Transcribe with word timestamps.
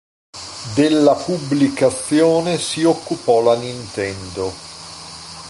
Della 0.73 1.13
pubblicazione 1.13 2.57
si 2.57 2.83
occupò 2.83 3.39
la 3.43 3.55
Nintendo. 3.55 4.51